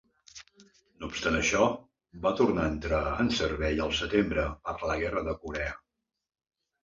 [1.01, 1.65] No obstant això,
[2.23, 5.77] va tornar a entrar en servei al setembre per la guerra de Corea.